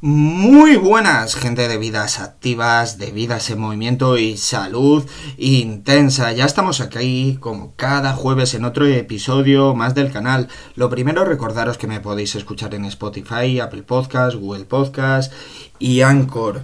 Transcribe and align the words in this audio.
Muy 0.00 0.76
buenas, 0.76 1.34
gente 1.34 1.66
de 1.66 1.76
vidas 1.76 2.20
activas, 2.20 2.98
de 2.98 3.10
vidas 3.10 3.50
en 3.50 3.58
movimiento 3.58 4.16
y 4.16 4.36
salud 4.36 5.04
intensa. 5.38 6.30
Ya 6.30 6.44
estamos 6.44 6.80
aquí 6.80 7.36
como 7.40 7.72
cada 7.74 8.12
jueves 8.12 8.54
en 8.54 8.64
otro 8.64 8.86
episodio 8.86 9.74
más 9.74 9.96
del 9.96 10.12
canal. 10.12 10.46
Lo 10.76 10.88
primero 10.88 11.24
recordaros 11.24 11.78
que 11.78 11.88
me 11.88 11.98
podéis 11.98 12.36
escuchar 12.36 12.76
en 12.76 12.84
Spotify, 12.84 13.58
Apple 13.58 13.82
Podcast, 13.82 14.36
Google 14.36 14.66
Podcast 14.66 15.32
y 15.80 16.02
Anchor. 16.02 16.62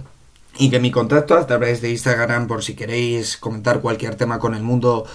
Y 0.57 0.69
que 0.69 0.79
mi 0.79 0.89
contacto 0.89 1.35
a 1.35 1.45
través 1.45 1.81
de 1.81 1.91
Instagram 1.91 2.47
por 2.47 2.63
si 2.63 2.73
queréis 2.73 3.35
comentar 3.35 3.81
cualquier 3.81 4.15
tema 4.15 4.39
con 4.39 4.55
el 4.55 4.63
mundo 4.63 5.05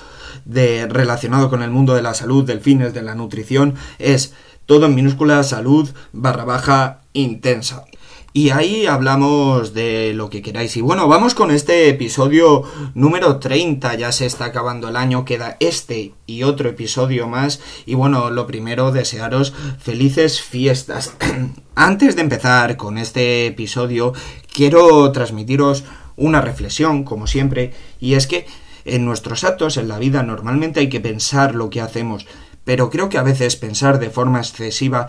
de 0.45 0.87
relacionado 0.87 1.48
con 1.48 1.62
el 1.62 1.70
mundo 1.70 1.95
de 1.95 2.02
la 2.02 2.12
salud, 2.12 2.45
del 2.45 2.61
fines, 2.61 2.92
de 2.92 3.00
la 3.00 3.14
nutrición 3.14 3.77
es 3.98 4.34
todo 4.66 4.84
en 4.84 4.95
minúscula 4.95 5.42
salud 5.42 5.89
barra 6.12 6.45
baja 6.45 7.00
intensa. 7.14 7.87
Y 8.33 8.51
ahí 8.51 8.87
hablamos 8.87 9.75
de 9.75 10.12
lo 10.15 10.30
que 10.30 10.41
queráis. 10.41 10.77
Y 10.77 10.80
bueno, 10.80 11.09
vamos 11.09 11.34
con 11.34 11.51
este 11.51 11.89
episodio 11.89 12.62
número 12.95 13.41
30. 13.41 13.97
Ya 13.97 14.12
se 14.12 14.25
está 14.25 14.45
acabando 14.45 14.89
el 14.89 14.95
año. 14.95 15.25
Queda 15.25 15.56
este 15.59 16.15
y 16.27 16.45
otro 16.45 16.69
episodio 16.69 17.27
más. 17.27 17.61
Y 17.87 17.95
bueno, 17.97 18.30
lo 18.30 18.47
primero, 18.47 18.93
desearos 18.93 19.53
felices 19.80 20.41
fiestas. 20.43 21.16
Antes 21.75 22.14
de 22.14 22.22
empezar 22.22 22.77
con 22.77 22.98
este 22.98 23.47
episodio, 23.47 24.12
quiero 24.53 25.11
transmitiros 25.11 25.83
una 26.15 26.41
reflexión, 26.41 27.03
como 27.03 27.27
siempre. 27.27 27.72
Y 27.98 28.15
es 28.15 28.28
que 28.28 28.47
en 28.84 29.05
nuestros 29.05 29.42
actos, 29.42 29.77
en 29.77 29.89
la 29.89 29.98
vida, 29.98 30.22
normalmente 30.22 30.78
hay 30.78 30.89
que 30.89 31.00
pensar 31.00 31.56
lo 31.56 31.69
que 31.69 31.81
hacemos. 31.81 32.27
Pero 32.62 32.91
creo 32.91 33.09
que 33.09 33.19
a 33.19 33.25
veces 33.25 33.56
pensar 33.56 33.98
de 33.98 34.11
forma 34.11 34.39
excesiva 34.39 35.09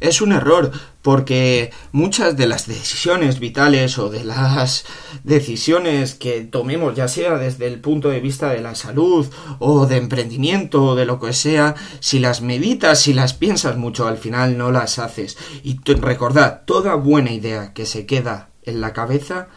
es 0.00 0.20
un 0.20 0.32
error 0.32 0.72
porque 1.02 1.70
muchas 1.92 2.36
de 2.36 2.46
las 2.46 2.66
decisiones 2.66 3.38
vitales 3.38 3.98
o 3.98 4.10
de 4.10 4.24
las 4.24 4.84
decisiones 5.24 6.14
que 6.14 6.42
tomemos, 6.42 6.94
ya 6.94 7.08
sea 7.08 7.36
desde 7.36 7.66
el 7.66 7.80
punto 7.80 8.08
de 8.08 8.20
vista 8.20 8.50
de 8.50 8.60
la 8.60 8.74
salud 8.74 9.26
o 9.58 9.86
de 9.86 9.96
emprendimiento 9.96 10.84
o 10.84 10.94
de 10.94 11.06
lo 11.06 11.20
que 11.20 11.32
sea, 11.32 11.74
si 12.00 12.18
las 12.18 12.42
meditas, 12.42 13.00
si 13.00 13.12
las 13.12 13.34
piensas 13.34 13.76
mucho, 13.76 14.06
al 14.06 14.18
final 14.18 14.58
no 14.58 14.70
las 14.70 14.98
haces. 14.98 15.38
Y 15.62 15.78
recordad, 15.84 16.62
toda 16.64 16.94
buena 16.94 17.32
idea 17.32 17.72
que 17.72 17.86
se 17.86 18.06
queda 18.06 18.50
en 18.62 18.80
la 18.80 18.92
cabeza 18.92 19.48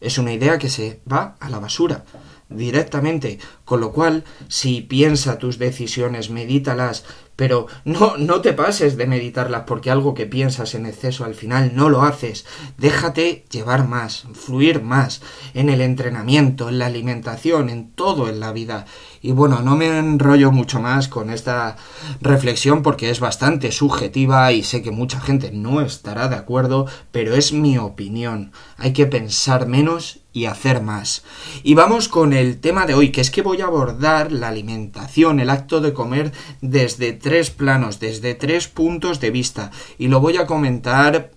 es 0.00 0.18
una 0.18 0.32
idea 0.32 0.58
que 0.58 0.68
se 0.68 1.00
va 1.10 1.36
a 1.40 1.48
la 1.48 1.58
basura 1.58 2.04
directamente, 2.48 3.38
con 3.64 3.80
lo 3.80 3.92
cual, 3.92 4.24
si 4.48 4.80
piensa 4.80 5.38
tus 5.38 5.58
decisiones, 5.58 6.30
medítalas, 6.30 7.04
pero 7.36 7.66
no, 7.84 8.16
no 8.16 8.40
te 8.40 8.54
pases 8.54 8.96
de 8.96 9.06
meditarlas 9.06 9.64
porque 9.66 9.90
algo 9.90 10.14
que 10.14 10.26
piensas 10.26 10.74
en 10.74 10.86
exceso 10.86 11.24
al 11.24 11.34
final 11.34 11.72
no 11.74 11.90
lo 11.90 12.02
haces. 12.02 12.46
Déjate 12.78 13.44
llevar 13.50 13.86
más, 13.86 14.24
fluir 14.32 14.82
más 14.82 15.20
en 15.54 15.68
el 15.68 15.82
entrenamiento, 15.82 16.68
en 16.68 16.78
la 16.78 16.86
alimentación, 16.86 17.68
en 17.68 17.90
todo 17.90 18.28
en 18.28 18.40
la 18.40 18.52
vida. 18.52 18.86
Y 19.20 19.32
bueno, 19.32 19.60
no 19.60 19.76
me 19.76 19.98
enrollo 19.98 20.50
mucho 20.50 20.80
más 20.80 21.08
con 21.08 21.30
esta 21.30 21.76
reflexión 22.20 22.82
porque 22.82 23.10
es 23.10 23.20
bastante 23.20 23.72
subjetiva 23.72 24.52
y 24.52 24.62
sé 24.62 24.82
que 24.82 24.90
mucha 24.90 25.20
gente 25.20 25.50
no 25.52 25.80
estará 25.80 26.28
de 26.28 26.36
acuerdo, 26.36 26.86
pero 27.12 27.34
es 27.34 27.52
mi 27.52 27.76
opinión. 27.76 28.52
Hay 28.78 28.92
que 28.92 29.06
pensar 29.06 29.66
menos 29.66 30.20
y 30.36 30.44
hacer 30.44 30.82
más. 30.82 31.24
Y 31.62 31.72
vamos 31.72 32.08
con 32.08 32.34
el 32.34 32.60
tema 32.60 32.84
de 32.84 32.92
hoy, 32.92 33.10
que 33.10 33.22
es 33.22 33.30
que 33.30 33.40
voy 33.40 33.62
a 33.62 33.66
abordar 33.66 34.32
la 34.32 34.48
alimentación, 34.48 35.40
el 35.40 35.48
acto 35.48 35.80
de 35.80 35.94
comer 35.94 36.30
desde 36.60 37.14
tres 37.26 37.50
planos, 37.50 37.98
desde 37.98 38.36
tres 38.36 38.68
puntos 38.68 39.18
de 39.18 39.32
vista. 39.32 39.72
Y 39.98 40.06
lo 40.06 40.20
voy 40.20 40.36
a 40.36 40.46
comentar 40.46 41.32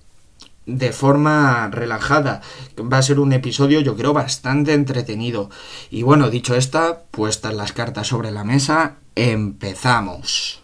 de 0.68 0.94
forma 0.94 1.68
relajada. 1.72 2.42
Va 2.80 3.00
a 3.00 3.02
ser 3.02 3.20
un 3.20 3.34
episodio 3.34 3.80
yo 3.80 3.96
creo 3.96 4.14
bastante 4.14 4.74
entretenido. 4.74 5.50
Y 5.90 6.04
bueno, 6.04 6.30
dicho 6.30 6.54
esta, 6.54 7.02
puestas 7.10 7.56
las 7.56 7.74
cartas 7.74 8.06
sobre 8.06 8.30
la 8.30 8.44
mesa, 8.44 8.98
empezamos. 9.16 10.62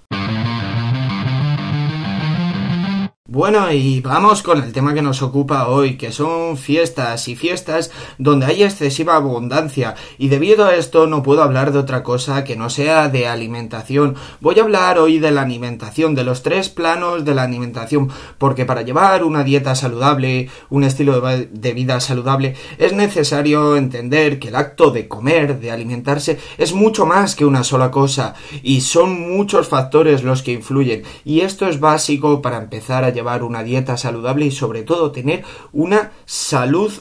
Bueno, 3.35 3.69
y 3.69 3.99
vamos 3.99 4.41
con 4.41 4.63
el 4.63 4.71
tema 4.71 4.93
que 4.93 5.01
nos 5.01 5.21
ocupa 5.21 5.67
hoy, 5.67 5.97
que 5.97 6.13
son 6.13 6.55
fiestas 6.55 7.27
y 7.27 7.35
fiestas 7.35 7.91
donde 8.17 8.45
hay 8.45 8.63
excesiva 8.63 9.17
abundancia, 9.17 9.95
y 10.17 10.29
debido 10.29 10.63
a 10.63 10.75
esto 10.75 11.05
no 11.05 11.21
puedo 11.21 11.43
hablar 11.43 11.73
de 11.73 11.79
otra 11.79 12.01
cosa 12.01 12.45
que 12.45 12.55
no 12.55 12.69
sea 12.69 13.09
de 13.09 13.27
alimentación. 13.27 14.15
Voy 14.39 14.57
a 14.57 14.63
hablar 14.63 14.99
hoy 14.99 15.19
de 15.19 15.31
la 15.31 15.41
alimentación, 15.41 16.15
de 16.15 16.23
los 16.23 16.43
tres 16.43 16.69
planos 16.69 17.25
de 17.25 17.35
la 17.35 17.43
alimentación, 17.43 18.09
porque 18.37 18.63
para 18.63 18.83
llevar 18.83 19.25
una 19.25 19.43
dieta 19.43 19.75
saludable, 19.75 20.49
un 20.69 20.85
estilo 20.85 21.19
de 21.19 21.73
vida 21.73 21.99
saludable, 21.99 22.55
es 22.77 22.93
necesario 22.93 23.75
entender 23.75 24.39
que 24.39 24.47
el 24.47 24.55
acto 24.55 24.91
de 24.91 25.09
comer, 25.09 25.59
de 25.59 25.71
alimentarse, 25.71 26.39
es 26.57 26.71
mucho 26.71 27.05
más 27.05 27.35
que 27.35 27.43
una 27.43 27.65
sola 27.65 27.91
cosa, 27.91 28.33
y 28.63 28.79
son 28.79 29.29
muchos 29.29 29.67
factores 29.67 30.23
los 30.23 30.41
que 30.41 30.53
influyen, 30.53 31.03
y 31.25 31.41
esto 31.41 31.67
es 31.67 31.81
básico 31.81 32.41
para 32.41 32.59
empezar 32.59 33.03
a 33.03 33.09
llevar 33.09 33.24
una 33.25 33.63
dieta 33.63 33.97
saludable 33.97 34.45
y 34.45 34.51
sobre 34.51 34.83
todo 34.83 35.11
tener 35.11 35.43
una 35.73 36.11
salud 36.25 36.91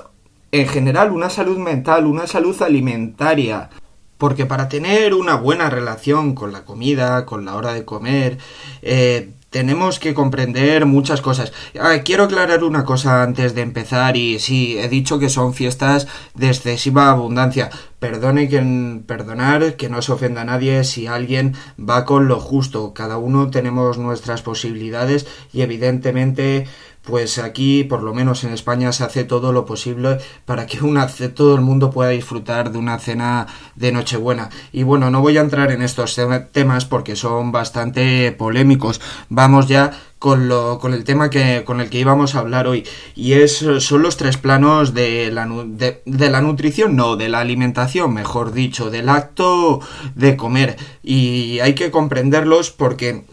en 0.53 0.69
general, 0.69 1.11
una 1.11 1.31
salud 1.31 1.59
mental, 1.59 2.07
una 2.07 2.27
salud 2.27 2.61
alimentaria. 2.63 3.71
Porque 4.19 4.47
para 4.47 4.69
tener 4.69 5.13
una 5.13 5.35
buena 5.35 5.69
relación 5.69 6.35
con 6.35 6.53
la 6.53 6.65
comida, 6.65 7.27
con 7.27 7.45
la 7.45 7.57
hora 7.57 7.75
de 7.75 7.85
comer, 7.85 8.39
eh, 8.83 9.33
tenemos 9.55 10.01
que 10.01 10.15
comprender 10.15 10.85
muchas 10.85 11.21
cosas. 11.21 11.53
Ah, 11.79 11.99
quiero 12.05 12.25
aclarar 12.25 12.65
una 12.65 12.85
cosa 12.85 13.23
antes 13.23 13.55
de 13.55 13.63
empezar 13.63 14.17
y 14.17 14.41
sí, 14.41 14.77
he 14.81 14.89
dicho 14.89 15.21
que 15.21 15.29
son 15.29 15.55
fiestas 15.55 16.09
de 16.35 16.49
excesiva 16.49 17.09
abundancia. 17.09 17.71
Perdone 18.01 18.49
que, 18.49 18.59
perdonar 19.07 19.77
que 19.77 19.89
no 19.89 20.03
se 20.03 20.11
ofenda 20.11 20.41
a 20.41 20.45
nadie 20.45 20.83
si 20.83 21.07
alguien 21.07 21.55
va 21.79 22.05
con 22.05 22.27
lo 22.27 22.41
justo. 22.41 22.95
Cada 22.95 23.17
uno 23.17 23.51
tenemos 23.51 23.97
nuestras 23.97 24.43
posibilidades 24.43 25.25
y 25.53 25.63
evidentemente 25.63 26.67
pues 27.05 27.39
aquí, 27.39 27.85
por 27.85 28.03
lo 28.03 28.15
menos 28.15 28.45
en 28.45 28.53
España, 28.53 28.91
se 28.93 29.05
hace 29.05 29.25
todo 29.25 29.53
lo 29.53 29.67
posible 29.67 30.19
para 30.47 30.67
que 30.67 30.81
una, 30.81 31.07
todo 31.07 31.55
el 31.55 31.61
mundo 31.61 31.91
pueda 31.91 32.11
disfrutar 32.11 32.73
de 32.73 32.79
una 32.79 32.99
cena 32.99 33.47
de 33.75 33.93
Nochebuena. 33.93 34.49
Y 34.73 34.85
bueno, 34.85 35.11
no 35.11 35.21
voy 35.21 35.37
a 35.37 35.43
entrar 35.43 35.71
en 35.71 35.83
estos 35.83 36.19
temas 36.53 36.85
porque 36.87 37.15
son 37.15 37.53
bastante 37.53 38.33
polémicos. 38.33 39.03
Vamos 39.29 39.69
ya 39.69 39.93
con, 40.19 40.49
lo, 40.49 40.79
con 40.79 40.95
el 40.95 41.05
tema 41.05 41.29
que, 41.29 41.63
con 41.67 41.83
el 41.83 41.91
que 41.91 41.99
íbamos 41.99 42.35
a 42.35 42.39
hablar 42.39 42.67
hoy. 42.67 42.87
Y 43.15 43.35
es, 43.35 43.63
son 43.81 44.01
los 44.01 44.17
tres 44.17 44.39
planos 44.39 44.95
de 44.95 45.31
la, 45.31 45.47
de, 45.47 46.03
de 46.07 46.31
la 46.31 46.41
nutrición, 46.41 46.97
no, 46.97 47.17
de 47.17 47.29
la 47.29 47.41
alimentación, 47.41 48.15
mejor 48.15 48.53
dicho, 48.53 48.91
del 48.91 49.11
acto 49.11 49.81
de 50.15 50.37
comer. 50.37 50.79
Y 51.03 51.59
hay 51.61 51.75
que 51.75 51.91
comprenderlos 51.91 52.71
porque 52.71 53.25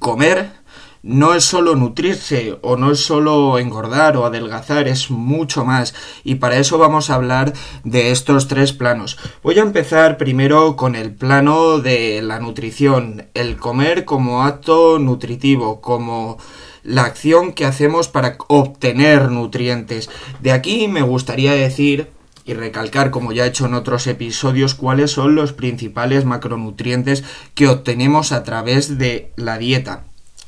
comer 0.00 0.65
no 1.06 1.34
es 1.34 1.44
solo 1.44 1.76
nutrirse 1.76 2.58
o 2.62 2.76
no 2.76 2.90
es 2.90 2.98
solo 2.98 3.60
engordar 3.60 4.16
o 4.16 4.26
adelgazar, 4.26 4.88
es 4.88 5.08
mucho 5.08 5.64
más. 5.64 5.94
Y 6.24 6.34
para 6.34 6.58
eso 6.58 6.78
vamos 6.78 7.10
a 7.10 7.14
hablar 7.14 7.52
de 7.84 8.10
estos 8.10 8.48
tres 8.48 8.72
planos. 8.72 9.16
Voy 9.40 9.56
a 9.60 9.62
empezar 9.62 10.16
primero 10.16 10.74
con 10.74 10.96
el 10.96 11.14
plano 11.14 11.78
de 11.78 12.22
la 12.22 12.40
nutrición, 12.40 13.28
el 13.34 13.56
comer 13.56 14.04
como 14.04 14.42
acto 14.42 14.98
nutritivo, 14.98 15.80
como 15.80 16.38
la 16.82 17.04
acción 17.04 17.52
que 17.52 17.66
hacemos 17.66 18.08
para 18.08 18.36
obtener 18.48 19.30
nutrientes. 19.30 20.10
De 20.40 20.50
aquí 20.50 20.88
me 20.88 21.02
gustaría 21.02 21.52
decir 21.52 22.10
y 22.44 22.54
recalcar, 22.54 23.12
como 23.12 23.30
ya 23.30 23.44
he 23.44 23.48
hecho 23.48 23.66
en 23.66 23.74
otros 23.74 24.08
episodios, 24.08 24.74
cuáles 24.74 25.12
son 25.12 25.36
los 25.36 25.52
principales 25.52 26.24
macronutrientes 26.24 27.22
que 27.54 27.68
obtenemos 27.68 28.32
a 28.32 28.42
través 28.42 28.98
de 28.98 29.30
la 29.36 29.58
dieta 29.58 30.02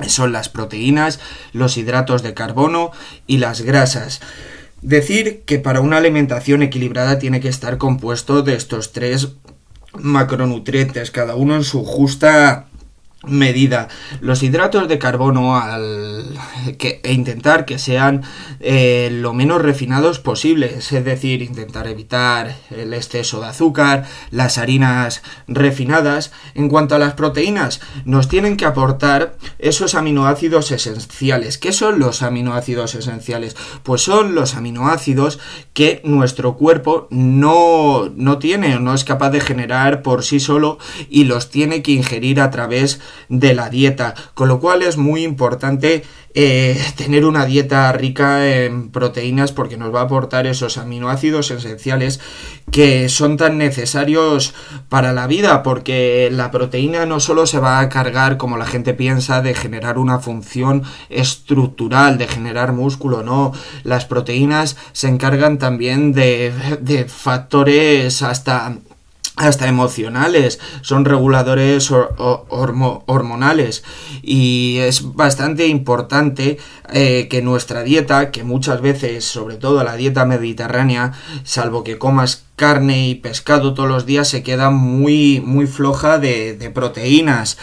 son 0.06 0.32
las 0.32 0.48
proteínas, 0.48 1.20
los 1.52 1.76
hidratos 1.76 2.22
de 2.22 2.34
carbono 2.34 2.92
y 3.26 3.38
las 3.38 3.62
grasas. 3.62 4.20
Decir 4.80 5.42
que 5.44 5.58
para 5.58 5.80
una 5.80 5.96
alimentación 5.96 6.62
equilibrada 6.62 7.18
tiene 7.18 7.40
que 7.40 7.48
estar 7.48 7.78
compuesto 7.78 8.42
de 8.42 8.54
estos 8.54 8.92
tres 8.92 9.30
macronutrientes, 9.98 11.10
cada 11.10 11.34
uno 11.34 11.56
en 11.56 11.64
su 11.64 11.84
justa 11.84 12.67
medida. 13.26 13.88
Los 14.20 14.44
hidratos 14.44 14.86
de 14.86 14.98
carbono 14.98 15.56
al 15.56 16.24
que, 16.78 17.00
e 17.02 17.12
intentar 17.12 17.64
que 17.64 17.78
sean 17.78 18.22
eh, 18.60 19.08
lo 19.10 19.32
menos 19.32 19.60
refinados 19.60 20.20
posibles 20.20 20.92
es 20.92 21.04
decir 21.04 21.42
intentar 21.42 21.88
evitar 21.88 22.54
el 22.70 22.94
exceso 22.94 23.40
de 23.40 23.48
azúcar 23.48 24.04
las 24.30 24.56
harinas 24.56 25.22
refinadas. 25.48 26.30
En 26.54 26.68
cuanto 26.68 26.94
a 26.94 27.00
las 27.00 27.14
proteínas 27.14 27.80
nos 28.04 28.28
tienen 28.28 28.56
que 28.56 28.66
aportar 28.66 29.36
esos 29.58 29.96
aminoácidos 29.96 30.70
esenciales. 30.70 31.58
¿qué 31.58 31.72
son 31.72 31.98
los 31.98 32.22
aminoácidos 32.22 32.94
esenciales? 32.94 33.56
pues 33.82 34.02
son 34.02 34.36
los 34.36 34.54
aminoácidos 34.54 35.40
que 35.72 36.00
nuestro 36.04 36.54
cuerpo 36.56 37.08
no, 37.10 38.10
no 38.14 38.38
tiene 38.38 38.78
no 38.78 38.94
es 38.94 39.02
capaz 39.02 39.30
de 39.30 39.40
generar 39.40 40.02
por 40.02 40.22
sí 40.22 40.38
solo 40.38 40.78
y 41.10 41.24
los 41.24 41.50
tiene 41.50 41.82
que 41.82 41.92
ingerir 41.92 42.40
a 42.40 42.50
través 42.50 43.00
la 43.28 43.70
dieta, 43.70 44.14
con 44.34 44.48
lo 44.48 44.60
cual 44.60 44.82
es 44.82 44.96
muy 44.96 45.24
importante 45.24 46.04
eh, 46.34 46.80
tener 46.96 47.24
una 47.24 47.46
dieta 47.46 47.90
rica 47.92 48.46
en 48.46 48.90
proteínas 48.90 49.50
porque 49.50 49.76
nos 49.76 49.94
va 49.94 50.00
a 50.00 50.04
aportar 50.04 50.46
esos 50.46 50.78
aminoácidos 50.78 51.50
esenciales 51.50 52.20
que 52.70 53.08
son 53.08 53.36
tan 53.36 53.58
necesarios 53.58 54.54
para 54.88 55.12
la 55.12 55.26
vida 55.26 55.62
porque 55.62 56.28
la 56.30 56.50
proteína 56.50 57.06
no 57.06 57.18
solo 57.18 57.46
se 57.46 57.58
va 57.58 57.80
a 57.80 57.88
cargar 57.88 58.36
como 58.36 58.58
la 58.58 58.66
gente 58.66 58.94
piensa 58.94 59.40
de 59.40 59.54
generar 59.54 59.98
una 59.98 60.18
función 60.18 60.84
estructural, 61.08 62.18
de 62.18 62.28
generar 62.28 62.72
músculo, 62.72 63.22
no, 63.22 63.52
las 63.82 64.04
proteínas 64.04 64.76
se 64.92 65.08
encargan 65.08 65.58
también 65.58 66.12
de, 66.12 66.52
de 66.80 67.06
factores 67.06 68.22
hasta 68.22 68.78
hasta 69.38 69.68
emocionales, 69.68 70.58
son 70.82 71.04
reguladores 71.04 71.90
hormonales 71.90 73.84
y 74.22 74.78
es 74.78 75.14
bastante 75.14 75.66
importante 75.68 76.58
eh, 76.92 77.28
que 77.30 77.40
nuestra 77.40 77.82
dieta, 77.82 78.30
que 78.30 78.42
muchas 78.42 78.80
veces, 78.80 79.24
sobre 79.24 79.56
todo 79.56 79.84
la 79.84 79.96
dieta 79.96 80.24
mediterránea, 80.24 81.12
salvo 81.44 81.84
que 81.84 81.98
comas 81.98 82.44
carne 82.56 83.08
y 83.08 83.14
pescado 83.14 83.74
todos 83.74 83.88
los 83.88 84.06
días, 84.06 84.28
se 84.28 84.42
queda 84.42 84.70
muy, 84.70 85.40
muy 85.40 85.66
floja 85.66 86.18
de, 86.18 86.70
proteínas. 86.74 87.58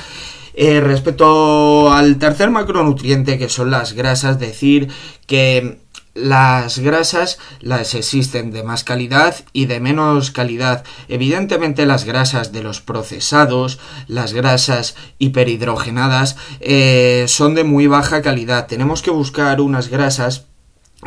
Eh, 0.58 0.80
respecto 0.80 1.92
al 1.92 2.18
tercer 2.18 2.50
macronutriente, 2.50 3.38
que 3.38 3.50
son 3.50 3.72
las 3.72 3.92
grasas, 3.92 4.40
decir 4.40 4.88
que 5.28 5.85
las 6.16 6.80
grasas 6.80 7.38
las 7.60 7.94
existen 7.94 8.52
de 8.52 8.64
más 8.64 8.84
calidad 8.84 9.36
y 9.54 9.68
de 9.68 9.80
menos 9.80 10.32
calidad. 10.32 10.84
Evidentemente 11.10 11.86
las 11.86 12.06
grasas 12.06 12.52
de 12.52 12.64
los 12.64 12.82
procesados, 12.82 13.80
las 14.08 14.34
grasas 14.34 14.96
hiperhidrogenadas, 15.20 16.38
eh, 16.62 17.26
son 17.28 17.54
de 17.54 17.66
muy 17.66 17.86
baja 17.88 18.22
calidad. 18.22 18.66
Tenemos 18.66 19.02
que 19.02 19.12
buscar 19.12 19.62
unas 19.62 19.90
grasas 19.90 20.46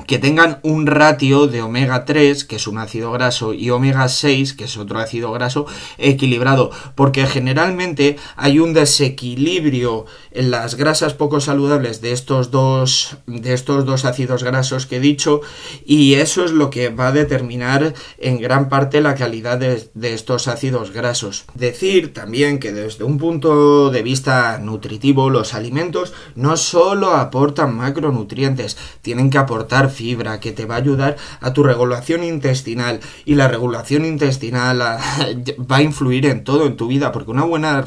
que 0.07 0.19
tengan 0.19 0.61
un 0.63 0.87
ratio 0.87 1.47
de 1.47 1.63
omega 1.63 2.05
3, 2.05 2.45
que 2.45 2.57
es 2.57 2.67
un 2.67 2.79
ácido 2.79 3.13
graso, 3.13 3.53
y 3.53 3.71
omega 3.71 4.09
6, 4.09 4.55
que 4.55 4.65
es 4.65 4.77
otro 4.77 4.99
ácido 4.99 5.33
graso, 5.33 5.67
equilibrado, 5.99 6.71
porque 6.95 7.27
generalmente 7.27 8.17
hay 8.37 8.59
un 8.59 8.73
desequilibrio 8.73 10.07
en 10.31 10.51
las 10.51 10.77
grasas 10.77 11.15
poco 11.15 11.41
saludables 11.41 12.01
de 12.01 12.13
estos 12.13 12.51
dos 12.51 13.17
de 13.27 13.55
estos 13.55 13.85
dos 13.85 14.05
ácidos 14.05 14.45
grasos 14.45 14.87
que 14.87 14.97
he 14.97 15.01
dicho 15.01 15.41
y 15.85 16.15
eso 16.15 16.45
es 16.45 16.53
lo 16.53 16.71
que 16.71 16.91
va 16.91 17.09
a 17.09 17.13
determinar 17.13 17.95
en 18.19 18.39
gran 18.39 18.69
parte 18.69 19.01
la 19.01 19.15
calidad 19.15 19.59
de, 19.59 19.89
de 19.95 20.15
estos 20.15 20.49
ácidos 20.49 20.93
grasos. 20.93 21.45
Decir 21.55 22.13
también 22.13 22.59
que 22.59 22.73
desde 22.73 23.05
un 23.05 23.19
punto 23.19 23.91
de 23.91 24.03
vista 24.03 24.59
nutritivo 24.59 25.31
los 25.31 25.55
alimentos 25.55 26.13
no 26.35 26.57
solo 26.57 27.15
aportan 27.15 27.75
macronutrientes, 27.75 28.77
tienen 29.03 29.31
que 29.31 29.39
aportar 29.39 29.88
fibra 29.91 30.41
que 30.41 30.53
te 30.53 30.67
va 30.67 30.77
a 30.77 30.79
ayudar 30.79 31.17
a 31.41 31.53
tu 31.53 31.63
regulación 31.63 32.25
intestinal. 32.25 33.01
Y 33.25 33.35
la 33.35 33.49
regulación 33.49 34.05
intestinal 34.05 34.79
va 34.81 35.77
a 35.77 35.83
influir 35.83 36.27
en 36.27 36.45
todo 36.45 36.67
en 36.67 36.77
tu 36.77 36.89
vida 36.89 37.13
porque 37.13 37.31
una 37.31 37.45
buena 37.45 37.85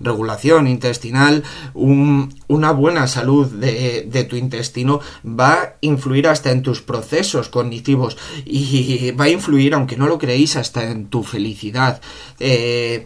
regulación 0.00 0.66
intestinal 0.66 1.44
una 1.74 2.72
buena 2.72 3.06
salud 3.06 3.46
de, 3.46 4.26
tu 4.28 4.36
intestino 4.36 5.00
va 5.24 5.52
a 5.52 5.74
influir 5.80 6.28
hasta 6.28 6.50
en 6.50 6.62
tus 6.62 6.82
procesos 6.82 7.48
cognitivos. 7.48 8.16
Y 8.44 9.10
va 9.18 9.24
a 9.24 9.30
influir 9.30 9.74
aunque 9.74 9.96
no 9.96 10.06
lo 10.06 10.18
creéis 10.18 10.56
hasta 10.56 10.90
en 10.90 11.06
tu 11.06 11.22
felicidad. 11.22 12.00
Eh, 12.38 13.04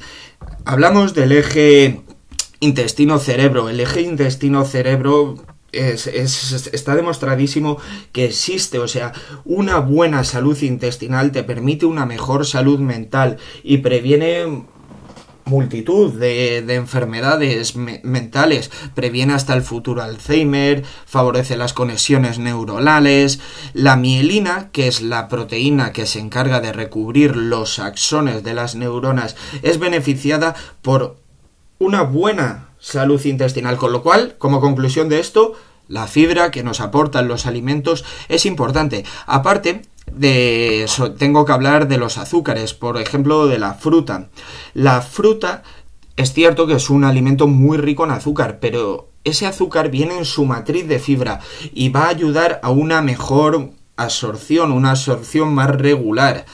hablamos 0.65 1.15
del 1.15 1.33
eje 1.33 2.01
intestino-cerebro. 2.61 3.69
El 3.69 3.81
eje 3.81 4.03
intestino-cerebro 4.03 5.44
es, 5.75 6.07
está 6.07 6.95
demostradísimo 6.95 7.79
que 8.13 8.27
existe, 8.27 8.79
o 8.79 8.89
sea, 8.89 9.13
una 9.45 9.79
buena 9.79 10.25
salud 10.25 10.61
intestinal 10.63 11.33
te 11.33 11.45
permite 11.45 11.87
una 11.87 12.07
mejor 12.07 12.47
salud 12.47 12.79
mental 12.79 13.39
y 13.63 13.79
previene 13.79 14.65
multitud 15.45 16.13
de, 16.13 16.59
enfermedades 16.75 17.77
mentales, 17.77 18.71
previene 18.95 19.35
hasta 19.35 19.55
el 19.55 19.63
futuro 19.63 20.03
Alzheimer, 20.03 20.85
favorece 21.07 21.57
las 21.57 21.73
conexiones 21.73 22.39
neuronales, 22.39 23.41
la 23.75 23.97
mielina, 23.97 24.71
que 24.73 24.89
es 24.89 25.03
la 25.03 25.29
proteína 25.29 25.93
que 25.93 26.07
se 26.07 26.21
encarga 26.21 26.61
de 26.61 26.73
recubrir 26.73 27.37
los 27.37 27.79
axones 27.79 28.43
de 28.43 28.55
las 28.55 28.75
neuronas, 28.75 29.37
es 29.63 29.79
beneficiada 29.79 30.55
por 30.83 31.17
una 31.79 32.03
buena 32.03 32.69
salud 32.85 33.25
intestinal. 33.25 33.79
Con 33.79 33.93
lo 33.93 34.03
cual, 34.03 34.37
como 34.39 34.61
conclusión 34.61 35.09
de 35.09 35.19
esto, 35.19 35.55
la 35.89 36.07
fibra 36.07 36.51
que 36.51 36.63
nos 36.63 36.81
aportan 36.81 37.29
los 37.29 37.47
alimentos 37.47 38.05
es 38.29 38.45
importante. 38.45 39.05
Aparte 39.27 39.83
de 40.13 40.87
tengo 41.19 41.45
que 41.45 41.53
hablar 41.53 41.89
de 41.89 41.97
los 41.97 42.19
azúcares, 42.19 42.75
por 42.75 43.01
ejemplo, 43.01 43.47
de 43.47 43.59
la 43.59 43.75
fruta. 43.75 44.29
La 44.75 45.01
fruta 45.01 45.63
es 46.17 46.33
cierto 46.33 46.67
que 46.67 46.75
es 46.75 46.91
un 46.91 47.05
alimento 47.05 47.47
muy 47.47 47.79
rico 47.79 48.05
en 48.05 48.11
azúcar, 48.11 48.59
pero 48.61 49.09
ese 49.25 49.47
azúcar 49.47 49.91
viene 49.91 50.19
en 50.19 50.27
su 50.27 50.45
matriz 50.45 50.87
de 50.87 50.99
fibra 50.99 51.41
y 51.73 51.89
va 51.89 52.05
a 52.05 52.11
ayudar 52.11 52.61
a 52.63 52.71
una 52.71 53.01
mejor 53.01 53.71
absorción, 53.97 54.73
una 54.73 54.91
absorción 54.91 55.55
más 55.55 55.71
regular. 55.71 56.45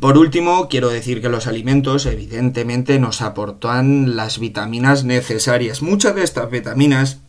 Por 0.00 0.18
último, 0.18 0.68
quiero 0.68 0.90
decir 0.90 1.22
que 1.22 1.30
los 1.30 1.46
alimentos 1.46 2.04
evidentemente 2.06 2.98
nos 2.98 3.22
aportan 3.22 4.14
las 4.14 4.38
vitaminas 4.38 5.04
necesarias. 5.04 5.80
Muchas 5.80 6.14
de 6.14 6.22
estas 6.22 6.50
vitaminas 6.50 7.20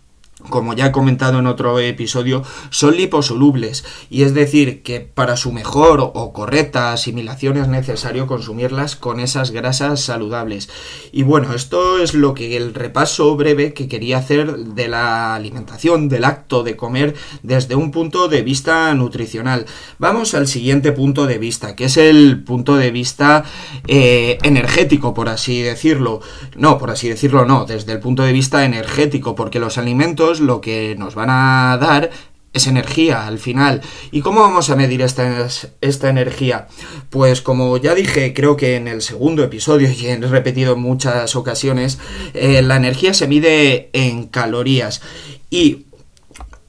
como 0.49 0.73
ya 0.73 0.88
he 0.88 0.91
comentado 0.91 1.39
en 1.39 1.47
otro 1.47 1.79
episodio, 1.79 2.43
son 2.69 2.95
liposolubles 2.95 3.85
y 4.09 4.23
es 4.23 4.33
decir 4.33 4.83
que 4.83 4.99
para 4.99 5.38
su 5.38 5.51
mejor 5.51 5.99
o 6.01 6.33
correcta 6.33 6.93
asimilación 6.93 7.57
es 7.57 7.67
necesario 7.67 8.27
consumirlas 8.27 8.95
con 8.95 9.19
esas 9.19 9.51
grasas 9.51 10.01
saludables. 10.01 10.69
Y 11.11 11.23
bueno, 11.23 11.53
esto 11.53 11.99
es 11.99 12.13
lo 12.13 12.33
que 12.33 12.57
el 12.57 12.73
repaso 12.73 13.35
breve 13.35 13.73
que 13.73 13.88
quería 13.88 14.17
hacer 14.17 14.55
de 14.55 14.88
la 14.88 15.35
alimentación, 15.35 16.09
del 16.09 16.25
acto 16.25 16.63
de 16.63 16.75
comer 16.75 17.16
desde 17.44 17.75
un 17.75 17.92
punto 17.92 18.27
de 18.27 18.42
vista 18.42 18.94
nutricional. 18.94 19.66
Vamos 19.97 20.33
al 20.33 20.47
siguiente 20.47 20.92
punto 20.92 21.25
de 21.25 21.37
vista, 21.37 21.75
que 21.75 21.85
es 21.85 21.97
el 21.97 22.44
punto 22.44 22.75
de 22.75 22.92
vista 22.92 23.44
eh, 23.87 24.37
energético, 24.44 25.13
por 25.13 25.30
así 25.30 25.61
decirlo. 25.61 26.21
No, 26.56 26.77
por 26.77 26.92
así 26.92 27.09
decirlo, 27.09 27.45
no, 27.45 27.66
desde 27.66 27.94
el 27.94 27.99
punto 27.99 28.23
de 28.23 28.33
vista 28.33 28.66
energético, 28.66 29.35
porque 29.35 29.59
los 29.59 29.77
alimentos 29.77 30.31
lo 30.40 30.61
que 30.61 30.95
nos 30.97 31.16
van 31.16 31.30
a 31.30 31.78
dar 31.80 32.09
es 32.54 32.68
energía 32.68 33.28
al 33.28 33.40
final. 33.40 33.81
¿Y 34.11 34.21
cómo 34.21 34.42
vamos 34.42 34.69
a 34.69 34.76
medir 34.76 35.02
esta, 35.02 35.47
esta, 35.81 36.09
energía? 36.09 36.68
Pues 37.09 37.42
como 37.42 37.78
ya 37.78 37.95
dije, 37.95 38.33
creo 38.33 38.57
que 38.57 38.76
en 38.76 38.88
el 38.88 39.02
segundo 39.02 39.44
episodio 39.44 39.90
y 39.90 40.06
he 40.07 40.18
repetido 40.18 40.73
en 40.73 40.81
muchas 40.81 41.35
ocasiones, 41.35 42.00
eh, 42.33 42.61
la 42.61 42.76
energía 42.76 43.14
se 43.14 43.28
mide 43.28 43.90
en 43.94 44.28
calorías. 44.28 45.02
Y 45.50 45.85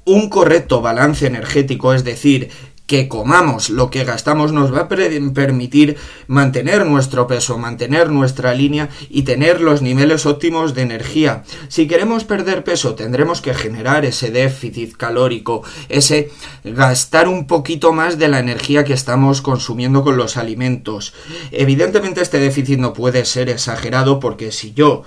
un 0.04 0.28
correcto 0.28 0.80
balance 0.80 1.26
energético, 1.26 1.94
es 1.94 2.04
decir, 2.04 2.50
que 2.92 3.08
comamos 3.08 3.70
lo 3.70 3.88
que 3.88 4.04
gastamos 4.04 4.52
nos 4.52 4.70
va 4.70 4.80
a 4.80 4.88
permitir 4.88 5.96
mantener 6.26 6.84
nuestro 6.84 7.26
peso, 7.26 7.56
mantener 7.56 8.10
nuestra 8.10 8.52
línea 8.52 8.90
y 9.08 9.22
tener 9.22 9.62
los 9.62 9.80
niveles 9.80 10.26
óptimos 10.26 10.74
de 10.74 10.82
energía. 10.82 11.42
Si 11.68 11.88
queremos 11.88 12.24
perder 12.24 12.64
peso 12.64 12.94
tendremos 12.94 13.40
que 13.40 13.54
generar 13.54 14.04
ese 14.04 14.30
déficit 14.30 14.94
calórico, 14.94 15.62
ese 15.88 16.32
gastar 16.64 17.28
un 17.28 17.46
poquito 17.46 17.94
más 17.94 18.18
de 18.18 18.28
la 18.28 18.40
energía 18.40 18.84
que 18.84 18.92
estamos 18.92 19.40
consumiendo 19.40 20.04
con 20.04 20.18
los 20.18 20.36
alimentos. 20.36 21.14
Evidentemente 21.50 22.20
este 22.20 22.40
déficit 22.40 22.78
no 22.78 22.92
puede 22.92 23.24
ser 23.24 23.48
exagerado 23.48 24.20
porque 24.20 24.52
si 24.52 24.74
yo 24.74 25.04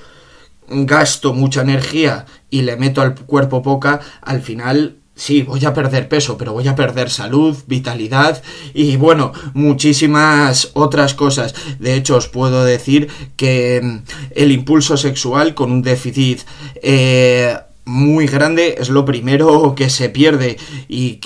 gasto 0.67 1.35
mucha 1.35 1.61
energía 1.61 2.25
y 2.49 2.63
le 2.63 2.77
meto 2.77 3.03
al 3.03 3.13
cuerpo 3.13 3.61
poca, 3.61 3.99
al 4.23 4.41
final 4.41 5.04
sí, 5.15 5.41
voy 5.41 5.63
a 5.65 5.73
perder 5.73 6.07
peso, 6.09 6.37
pero 6.37 6.53
voy 6.53 6.67
a 6.67 6.75
perder 6.75 7.09
salud, 7.09 7.55
vitalidad 7.67 8.43
y 8.73 8.97
bueno, 8.97 9.31
muchísimas 9.53 10.71
otras 10.73 11.13
cosas. 11.13 11.55
De 11.79 11.95
hecho, 11.95 12.17
os 12.17 12.27
puedo 12.27 12.63
decir 12.63 13.07
que 13.35 13.81
mm, 13.81 13.97
el 14.31 14.51
impulso 14.51 14.97
sexual 14.97 15.55
con 15.55 15.71
un 15.71 15.81
déficit 15.81 16.41
eh, 16.81 17.57
muy 17.85 18.27
grande 18.27 18.75
es 18.79 18.89
lo 18.89 19.05
primero 19.05 19.73
que 19.75 19.89
se 19.89 20.09
pierde 20.09 20.57
y, 20.89 21.19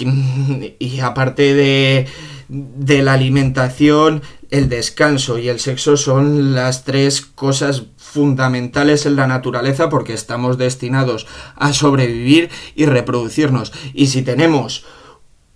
y 0.78 1.00
aparte 1.00 1.54
de, 1.54 2.08
de 2.50 3.02
la 3.02 3.14
alimentación, 3.14 4.22
el 4.50 4.68
descanso 4.68 5.38
y 5.38 5.48
el 5.48 5.60
sexo 5.60 5.96
son 5.96 6.56
las 6.56 6.84
tres 6.84 7.22
cosas 7.22 7.84
fundamentales 8.12 9.06
en 9.06 9.16
la 9.16 9.28
naturaleza 9.28 9.90
porque 9.90 10.14
estamos 10.14 10.58
destinados 10.58 11.28
a 11.56 11.74
sobrevivir 11.74 12.50
y 12.76 12.86
reproducirnos. 12.86 13.72
Y 13.94 14.08
si 14.08 14.24
tenemos 14.24 14.86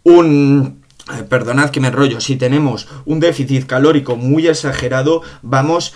un 0.03 0.83
eh, 1.11 1.23
perdonad 1.23 1.71
que 1.71 1.79
me 1.79 1.87
enrollo, 1.87 2.21
si 2.21 2.35
tenemos 2.35 2.87
un 3.05 3.19
déficit 3.19 3.65
calórico 3.65 4.15
muy 4.15 4.47
exagerado, 4.47 5.21
vamos 5.41 5.93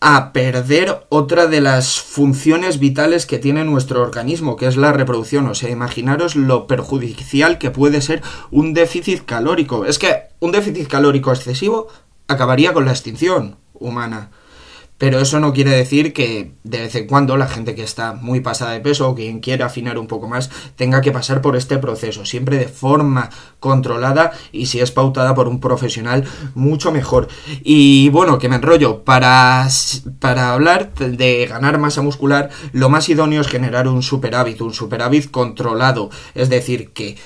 a 0.00 0.32
perder 0.32 1.06
otra 1.10 1.46
de 1.46 1.60
las 1.60 2.00
funciones 2.00 2.78
vitales 2.78 3.26
que 3.26 3.38
tiene 3.38 3.64
nuestro 3.64 4.02
organismo, 4.02 4.56
que 4.56 4.66
es 4.66 4.76
la 4.76 4.92
reproducción. 4.92 5.46
O 5.46 5.54
sea, 5.54 5.70
imaginaros 5.70 6.36
lo 6.36 6.66
perjudicial 6.66 7.58
que 7.58 7.70
puede 7.70 8.00
ser 8.00 8.22
un 8.50 8.74
déficit 8.74 9.24
calórico. 9.24 9.84
Es 9.84 9.98
que 9.98 10.24
un 10.40 10.52
déficit 10.52 10.88
calórico 10.88 11.32
excesivo 11.32 11.88
acabaría 12.28 12.72
con 12.72 12.84
la 12.84 12.92
extinción 12.92 13.56
humana. 13.74 14.30
Pero 15.00 15.18
eso 15.18 15.40
no 15.40 15.54
quiere 15.54 15.70
decir 15.70 16.12
que 16.12 16.52
de 16.62 16.82
vez 16.82 16.94
en 16.94 17.06
cuando 17.06 17.38
la 17.38 17.48
gente 17.48 17.74
que 17.74 17.82
está 17.82 18.12
muy 18.12 18.40
pasada 18.40 18.72
de 18.72 18.80
peso 18.80 19.08
o 19.08 19.14
quien 19.14 19.40
quiera 19.40 19.64
afinar 19.64 19.96
un 19.96 20.06
poco 20.06 20.28
más 20.28 20.50
tenga 20.76 21.00
que 21.00 21.10
pasar 21.10 21.40
por 21.40 21.56
este 21.56 21.78
proceso, 21.78 22.26
siempre 22.26 22.58
de 22.58 22.68
forma 22.68 23.30
controlada 23.60 24.32
y 24.52 24.66
si 24.66 24.78
es 24.78 24.90
pautada 24.90 25.34
por 25.34 25.48
un 25.48 25.58
profesional 25.58 26.24
mucho 26.54 26.92
mejor. 26.92 27.28
Y 27.64 28.10
bueno, 28.10 28.38
que 28.38 28.50
me 28.50 28.56
enrollo, 28.56 29.02
para, 29.02 29.66
para 30.18 30.52
hablar 30.52 30.92
de 30.92 31.46
ganar 31.46 31.78
masa 31.78 32.02
muscular, 32.02 32.50
lo 32.72 32.90
más 32.90 33.08
idóneo 33.08 33.40
es 33.40 33.48
generar 33.48 33.88
un 33.88 34.02
superávit, 34.02 34.60
un 34.60 34.74
superávit 34.74 35.30
controlado, 35.30 36.10
es 36.34 36.50
decir, 36.50 36.90
que 36.92 37.16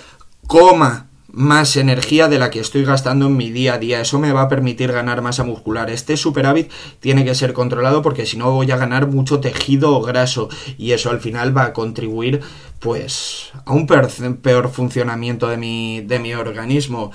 coma 0.46 1.08
más 1.34 1.76
energía 1.76 2.28
de 2.28 2.38
la 2.38 2.50
que 2.50 2.60
estoy 2.60 2.84
gastando 2.84 3.26
en 3.26 3.36
mi 3.36 3.50
día 3.50 3.74
a 3.74 3.78
día. 3.78 4.00
Eso 4.00 4.18
me 4.18 4.32
va 4.32 4.42
a 4.42 4.48
permitir 4.48 4.92
ganar 4.92 5.20
masa 5.20 5.42
muscular. 5.42 5.90
Este 5.90 6.16
superávit 6.16 6.70
tiene 7.00 7.24
que 7.24 7.34
ser 7.34 7.52
controlado 7.52 8.02
porque 8.02 8.24
si 8.24 8.36
no 8.36 8.52
voy 8.52 8.70
a 8.70 8.76
ganar 8.76 9.08
mucho 9.08 9.40
tejido 9.40 10.00
graso 10.00 10.48
y 10.78 10.92
eso 10.92 11.10
al 11.10 11.20
final 11.20 11.56
va 11.56 11.64
a 11.64 11.72
contribuir 11.72 12.40
pues 12.78 13.50
a 13.64 13.72
un 13.72 13.86
peor 13.86 14.70
funcionamiento 14.70 15.48
de 15.48 15.56
mi, 15.56 16.02
de 16.02 16.18
mi 16.18 16.34
organismo. 16.34 17.10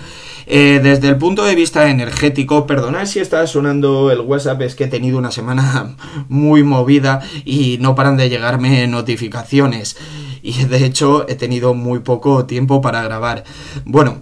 Eh, 0.48 0.80
desde 0.84 1.08
el 1.08 1.18
punto 1.18 1.46
de 1.46 1.56
vista 1.56 1.90
energético, 1.90 2.68
perdonad 2.68 3.06
si 3.06 3.20
está 3.20 3.46
sonando 3.48 4.12
el 4.12 4.20
WhatsApp, 4.20 4.64
es 4.64 4.76
que 4.76 4.86
he 4.86 4.88
tenido 4.88 5.18
una 5.18 5.32
semana 5.32 5.96
muy 6.28 6.64
movida 6.64 7.22
y 7.46 7.78
no 7.80 7.96
paran 7.96 8.18
de 8.18 8.30
llegarme 8.30 8.86
notificaciones 8.88 9.96
y 10.41 10.65
de 10.65 10.86
hecho 10.86 11.27
he 11.27 11.36
tenido 11.36 11.74
muy 11.74 12.00
poco 12.00 12.46
tiempo 12.46 12.81
para 12.81 13.03
grabar. 13.03 13.43
Bueno, 13.86 14.22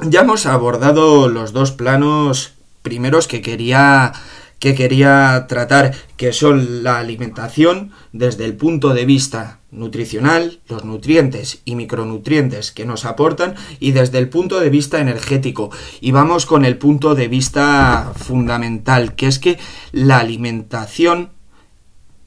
ya 0.00 0.20
hemos 0.20 0.46
abordado 0.46 1.28
los 1.28 1.52
dos 1.52 1.72
planos 1.72 2.54
primeros 2.82 3.28
que 3.28 3.42
quería 3.42 4.12
que 4.60 4.74
quería 4.74 5.46
tratar, 5.48 5.94
que 6.18 6.34
son 6.34 6.84
la 6.84 6.98
alimentación 6.98 7.92
desde 8.12 8.44
el 8.44 8.56
punto 8.56 8.92
de 8.92 9.06
vista 9.06 9.58
nutricional, 9.70 10.60
los 10.68 10.84
nutrientes 10.84 11.62
y 11.64 11.76
micronutrientes 11.76 12.70
que 12.70 12.84
nos 12.84 13.06
aportan, 13.06 13.54
y 13.80 13.92
desde 13.92 14.18
el 14.18 14.28
punto 14.28 14.60
de 14.60 14.68
vista 14.68 15.00
energético. 15.00 15.70
Y 16.02 16.12
vamos 16.12 16.44
con 16.44 16.66
el 16.66 16.76
punto 16.76 17.14
de 17.14 17.28
vista 17.28 18.12
fundamental, 18.14 19.14
que 19.14 19.28
es 19.28 19.38
que 19.38 19.58
la 19.92 20.18
alimentación 20.18 21.30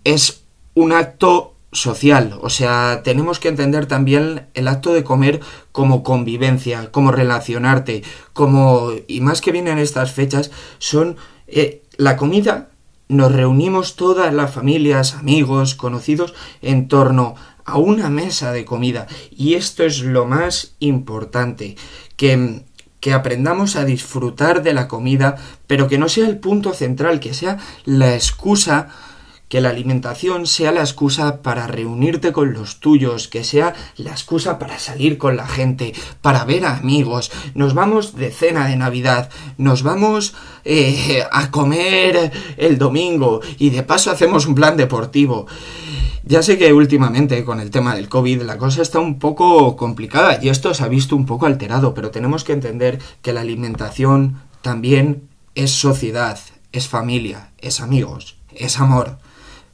es 0.04 0.44
un 0.74 0.92
acto 0.92 1.53
social. 1.74 2.40
O 2.42 2.50
sea, 2.50 3.02
tenemos 3.04 3.40
que 3.40 3.50
entender 3.50 3.86
también 3.86 4.48
el 4.54 4.68
acto 4.68 4.94
de 4.94 5.04
comer 5.04 5.42
como 5.72 6.04
convivencia, 6.04 6.92
como 6.92 7.12
relacionarte, 7.12 8.04
como... 8.34 8.92
Y 9.08 9.22
más 9.22 9.42
que 9.42 9.52
vienen 9.52 9.78
estas 9.78 10.12
fechas, 10.12 10.52
son... 10.78 11.18
Eh, 11.48 11.84
la 11.98 12.18
comida, 12.18 12.70
nos 13.10 13.32
reunimos 13.32 13.96
todas 13.96 14.34
las 14.34 14.52
familias, 14.52 15.14
amigos, 15.16 15.76
conocidos, 15.76 16.34
en 16.62 16.88
torno 16.88 17.36
a 17.66 17.78
una 17.78 18.10
mesa 18.10 18.52
de 18.52 18.66
comida. 18.66 19.08
Y 19.30 19.56
esto 19.56 19.84
es 19.84 20.02
lo 20.02 20.26
más 20.26 20.76
importante, 20.80 21.76
que 22.16 22.64
que 23.04 23.12
aprendamos 23.12 23.76
a 23.76 23.84
disfrutar 23.84 24.64
de 24.64 24.74
la 24.74 24.88
comida, 24.88 25.36
pero 25.68 25.90
que 25.90 25.98
no 25.98 26.08
sea 26.08 26.26
el 26.26 26.38
punto 26.38 26.72
central, 26.72 27.20
que 27.20 27.34
sea 27.34 27.58
la 27.84 28.16
excusa 28.16 28.88
que 29.54 29.62
la 29.62 29.70
alimentación 29.70 30.48
sea 30.48 30.72
la 30.72 30.80
excusa 30.80 31.44
para 31.44 31.68
reunirte 31.68 32.32
con 32.32 32.54
los 32.54 32.80
tuyos, 32.80 33.28
que 33.28 33.44
sea 33.44 33.76
la 33.98 34.10
excusa 34.10 34.58
para 34.58 34.80
salir 34.80 35.20
con 35.20 35.38
la 35.38 35.46
gente, 35.46 35.94
para 36.24 36.44
ver 36.44 36.66
a 36.66 36.78
amigos, 36.78 37.32
nos 37.54 37.76
vamos 37.76 38.16
de 38.16 38.32
cena 38.32 38.68
de 38.68 38.78
Navidad, 38.78 39.30
nos 39.60 39.84
vamos 39.84 40.34
eh, 40.66 41.24
a 41.32 41.52
comer 41.52 42.32
el 42.58 42.80
domingo 42.80 43.42
y 43.60 43.70
de 43.70 43.84
paso 43.84 44.10
hacemos 44.10 44.48
un 44.48 44.56
plan 44.56 44.76
deportivo. 44.76 45.46
Ya 46.24 46.42
sé 46.42 46.58
que 46.58 46.74
últimamente 46.74 47.46
con 47.46 47.60
el 47.60 47.70
tema 47.70 47.94
del 47.94 48.10
COVID 48.10 48.42
la 48.42 48.58
cosa 48.58 48.82
está 48.82 49.00
un 49.00 49.20
poco 49.20 49.76
complicada 49.76 50.40
y 50.42 50.50
esto 50.50 50.74
se 50.74 50.84
ha 50.84 50.88
visto 50.88 51.16
un 51.16 51.28
poco 51.28 51.46
alterado, 51.46 51.94
pero 51.94 52.10
tenemos 52.10 52.44
que 52.44 52.54
entender 52.54 52.98
que 53.22 53.34
la 53.34 53.42
alimentación 53.42 54.42
también 54.64 55.30
es 55.54 55.70
sociedad, 55.70 56.40
es 56.72 56.88
familia, 56.88 57.52
es 57.60 57.82
amigos, 57.82 58.38
es 58.56 58.80
amor 58.80 59.20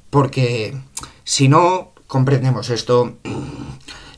porque 0.10 0.76
si 1.24 1.48
no 1.48 1.94
comprendemos 2.08 2.70
esto, 2.70 3.18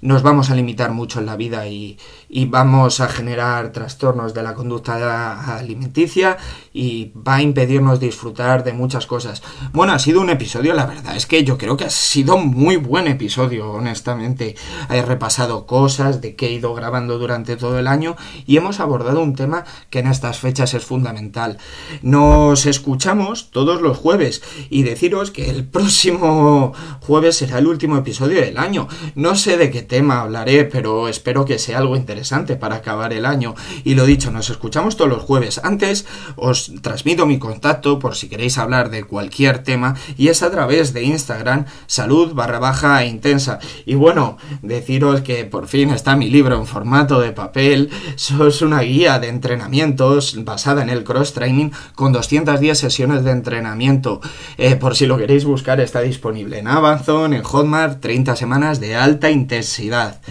nos 0.01 0.23
vamos 0.23 0.49
a 0.49 0.55
limitar 0.55 0.91
mucho 0.91 1.19
en 1.19 1.25
la 1.25 1.35
vida 1.35 1.67
y, 1.67 1.97
y 2.33 2.45
vamos 2.45 3.01
a 3.01 3.09
generar 3.09 3.73
trastornos 3.73 4.33
de 4.33 4.41
la 4.41 4.53
conducta 4.53 5.57
alimenticia 5.57 6.37
y 6.71 7.11
va 7.15 7.35
a 7.35 7.41
impedirnos 7.41 7.99
disfrutar 7.99 8.63
de 8.63 8.71
muchas 8.71 9.05
cosas. 9.05 9.43
Bueno, 9.73 9.91
ha 9.91 9.99
sido 9.99 10.21
un 10.21 10.29
episodio, 10.29 10.73
la 10.73 10.85
verdad 10.85 11.17
es 11.17 11.25
que 11.25 11.43
yo 11.43 11.57
creo 11.57 11.75
que 11.75 11.83
ha 11.83 11.89
sido 11.89 12.37
muy 12.37 12.77
buen 12.77 13.07
episodio, 13.07 13.69
honestamente. 13.71 14.55
He 14.89 15.01
repasado 15.01 15.65
cosas 15.65 16.21
de 16.21 16.37
que 16.37 16.47
he 16.47 16.51
ido 16.53 16.73
grabando 16.73 17.19
durante 17.19 17.57
todo 17.57 17.77
el 17.77 17.87
año 17.87 18.15
y 18.47 18.55
hemos 18.55 18.79
abordado 18.79 19.21
un 19.21 19.35
tema 19.35 19.65
que 19.89 19.99
en 19.99 20.07
estas 20.07 20.39
fechas 20.39 20.73
es 20.73 20.85
fundamental. 20.85 21.57
Nos 22.01 22.65
escuchamos 22.65 23.51
todos 23.51 23.81
los 23.81 23.97
jueves 23.97 24.41
y 24.69 24.83
deciros 24.83 25.31
que 25.31 25.49
el 25.49 25.65
próximo 25.65 26.71
jueves 27.01 27.35
será 27.35 27.57
el 27.57 27.67
último 27.67 27.97
episodio 27.97 28.39
del 28.39 28.57
año. 28.57 28.87
No 29.15 29.35
sé 29.35 29.57
de 29.57 29.69
qué 29.69 29.81
tema 29.81 30.21
hablaré, 30.21 30.63
pero 30.63 31.09
espero 31.09 31.43
que 31.43 31.59
sea 31.59 31.79
algo 31.79 31.97
interesante 31.97 32.20
para 32.59 32.75
acabar 32.75 33.13
el 33.13 33.25
año. 33.25 33.55
Y 33.83 33.95
lo 33.95 34.05
dicho, 34.05 34.31
nos 34.31 34.49
escuchamos 34.49 34.95
todos 34.95 35.09
los 35.09 35.23
jueves. 35.23 35.59
Antes 35.63 36.05
os 36.35 36.71
transmito 36.81 37.25
mi 37.25 37.39
contacto 37.39 37.99
por 37.99 38.15
si 38.15 38.29
queréis 38.29 38.57
hablar 38.57 38.89
de 38.89 39.03
cualquier 39.03 39.63
tema 39.63 39.95
y 40.17 40.27
es 40.27 40.43
a 40.43 40.51
través 40.51 40.93
de 40.93 41.03
Instagram 41.03 41.65
salud 41.87 42.33
barra 42.33 42.59
baja 42.59 43.03
e 43.03 43.07
intensa. 43.07 43.59
Y 43.85 43.95
bueno, 43.95 44.37
deciros 44.61 45.21
que 45.21 45.45
por 45.45 45.67
fin 45.67 45.89
está 45.89 46.15
mi 46.15 46.29
libro 46.29 46.55
en 46.57 46.67
formato 46.67 47.19
de 47.19 47.31
papel. 47.31 47.89
Es 48.15 48.61
una 48.61 48.81
guía 48.81 49.19
de 49.19 49.29
entrenamientos 49.29 50.43
basada 50.43 50.81
en 50.81 50.89
el 50.89 51.03
cross 51.03 51.33
training 51.33 51.71
con 51.95 52.13
210 52.13 52.77
sesiones 52.77 53.23
de 53.23 53.31
entrenamiento. 53.31 54.21
Eh, 54.57 54.75
por 54.75 54.95
si 54.95 55.05
lo 55.05 55.17
queréis 55.17 55.45
buscar 55.45 55.79
está 55.79 56.01
disponible 56.01 56.59
en 56.59 56.67
Amazon, 56.67 57.33
en 57.33 57.43
Hotmart, 57.43 57.99
30 57.99 58.35
semanas 58.35 58.79
de 58.79 58.95
alta 58.95 59.29
intensidad. 59.29 60.21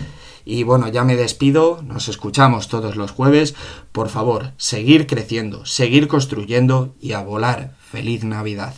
Y 0.51 0.65
bueno, 0.65 0.89
ya 0.89 1.05
me 1.05 1.15
despido, 1.15 1.81
nos 1.87 2.09
escuchamos 2.09 2.67
todos 2.67 2.97
los 2.97 3.13
jueves. 3.13 3.55
Por 3.93 4.09
favor, 4.09 4.51
seguir 4.57 5.07
creciendo, 5.07 5.65
seguir 5.65 6.09
construyendo 6.09 6.97
y 7.01 7.13
a 7.13 7.23
volar. 7.23 7.77
Feliz 7.79 8.25
Navidad. 8.25 8.75